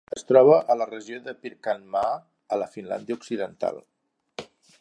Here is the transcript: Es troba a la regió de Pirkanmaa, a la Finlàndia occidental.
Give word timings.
Es 0.17 0.23
troba 0.29 0.55
a 0.73 0.77
la 0.79 0.87
regió 0.91 1.19
de 1.27 1.35
Pirkanmaa, 1.43 2.17
a 2.57 2.61
la 2.63 2.71
Finlàndia 2.75 3.19
occidental. 3.21 3.83